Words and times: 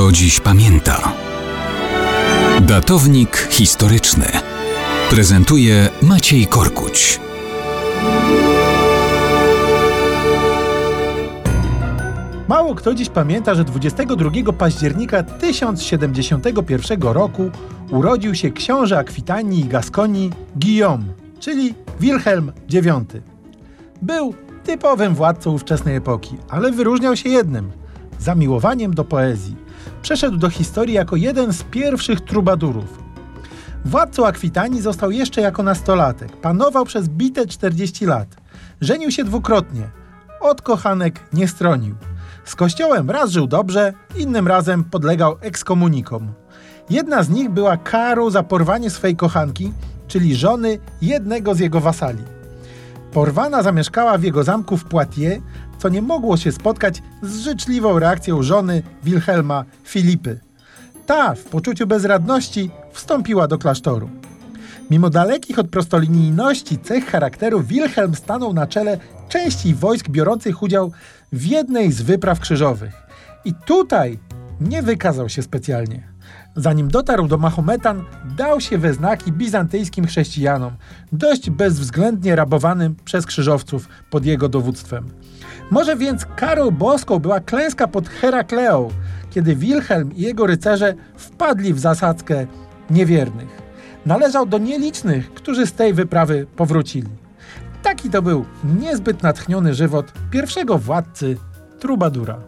kto 0.00 0.12
dziś 0.12 0.40
pamięta. 0.40 1.12
Datownik 2.60 3.48
historyczny 3.50 4.26
prezentuje 5.10 5.88
Maciej 6.02 6.46
Korkuć. 6.46 7.20
Mało 12.48 12.74
kto 12.74 12.94
dziś 12.94 13.08
pamięta, 13.08 13.54
że 13.54 13.64
22 13.64 14.52
października 14.52 15.22
1071 15.22 17.02
roku 17.02 17.50
urodził 17.90 18.34
się 18.34 18.50
książę 18.50 18.98
Akwitanii 18.98 19.60
i 19.60 19.64
Gaskonii 19.64 20.30
Guillaume, 20.56 21.04
czyli 21.40 21.74
Wilhelm 22.00 22.52
IX. 22.68 23.24
Był 24.02 24.34
typowym 24.64 25.14
władcą 25.14 25.50
ówczesnej 25.50 25.96
epoki, 25.96 26.36
ale 26.48 26.72
wyróżniał 26.72 27.16
się 27.16 27.28
jednym 27.28 27.80
zamiłowaniem 28.20 28.94
do 28.94 29.04
poezji. 29.04 29.56
Przeszedł 30.02 30.36
do 30.36 30.50
historii 30.50 30.94
jako 30.94 31.16
jeden 31.16 31.52
z 31.52 31.62
pierwszych 31.62 32.20
trubadurów. 32.20 32.98
Władcą 33.84 34.26
Akwitanii 34.26 34.80
został 34.80 35.10
jeszcze 35.10 35.40
jako 35.40 35.62
nastolatek. 35.62 36.36
Panował 36.36 36.84
przez 36.84 37.08
bite 37.08 37.46
40 37.46 38.06
lat. 38.06 38.28
Żenił 38.80 39.10
się 39.10 39.24
dwukrotnie. 39.24 39.90
Od 40.40 40.62
kochanek 40.62 41.20
nie 41.32 41.48
stronił. 41.48 41.94
Z 42.44 42.54
kościołem 42.56 43.10
raz 43.10 43.30
żył 43.30 43.46
dobrze, 43.46 43.92
innym 44.16 44.48
razem 44.48 44.84
podlegał 44.84 45.36
ekskomunikom. 45.40 46.32
Jedna 46.90 47.22
z 47.22 47.28
nich 47.28 47.50
była 47.50 47.76
karą 47.76 48.30
za 48.30 48.42
porwanie 48.42 48.90
swej 48.90 49.16
kochanki, 49.16 49.72
czyli 50.08 50.36
żony 50.36 50.78
jednego 51.02 51.54
z 51.54 51.58
jego 51.58 51.80
wasali. 51.80 52.39
Porwana 53.12 53.62
zamieszkała 53.62 54.18
w 54.18 54.22
jego 54.22 54.44
zamku 54.44 54.76
w 54.76 54.84
Poitiers, 54.84 55.42
co 55.78 55.88
nie 55.88 56.02
mogło 56.02 56.36
się 56.36 56.52
spotkać 56.52 57.02
z 57.22 57.40
życzliwą 57.40 57.98
reakcją 57.98 58.42
żony 58.42 58.82
Wilhelma 59.04 59.64
Filipy. 59.84 60.40
Ta, 61.06 61.34
w 61.34 61.44
poczuciu 61.44 61.86
bezradności, 61.86 62.70
wstąpiła 62.92 63.48
do 63.48 63.58
klasztoru. 63.58 64.10
Mimo 64.90 65.10
dalekich 65.10 65.58
od 65.58 65.68
prostolinijności 65.68 66.78
cech 66.78 67.06
charakteru, 67.06 67.60
Wilhelm 67.60 68.14
stanął 68.14 68.52
na 68.52 68.66
czele 68.66 68.98
części 69.28 69.74
wojsk 69.74 70.08
biorących 70.08 70.62
udział 70.62 70.92
w 71.32 71.46
jednej 71.46 71.92
z 71.92 72.02
wypraw 72.02 72.40
krzyżowych. 72.40 72.92
I 73.44 73.54
tutaj 73.54 74.18
nie 74.60 74.82
wykazał 74.82 75.28
się 75.28 75.42
specjalnie. 75.42 76.02
Zanim 76.56 76.88
dotarł 76.88 77.28
do 77.28 77.38
Mahometan, 77.38 78.04
dał 78.36 78.60
się 78.60 78.78
we 78.78 78.94
znaki 78.94 79.32
bizantyjskim 79.32 80.06
chrześcijanom, 80.06 80.72
dość 81.12 81.50
bezwzględnie 81.50 82.36
rabowanym 82.36 82.96
przez 83.04 83.26
krzyżowców 83.26 83.88
pod 84.10 84.24
jego 84.24 84.48
dowództwem. 84.48 85.10
Może 85.70 85.96
więc 85.96 86.26
karą 86.36 86.70
boską 86.70 87.18
była 87.18 87.40
klęska 87.40 87.86
pod 87.86 88.08
Herakleą, 88.08 88.88
kiedy 89.30 89.56
Wilhelm 89.56 90.16
i 90.16 90.22
jego 90.22 90.46
rycerze 90.46 90.94
wpadli 91.16 91.74
w 91.74 91.78
zasadzkę 91.78 92.46
niewiernych. 92.90 93.60
Należał 94.06 94.46
do 94.46 94.58
nielicznych, 94.58 95.34
którzy 95.34 95.66
z 95.66 95.72
tej 95.72 95.94
wyprawy 95.94 96.46
powrócili. 96.56 97.08
Taki 97.82 98.10
to 98.10 98.22
był 98.22 98.44
niezbyt 98.80 99.22
natchniony 99.22 99.74
żywot 99.74 100.12
pierwszego 100.30 100.78
władcy 100.78 101.36
Trubadura. 101.78 102.38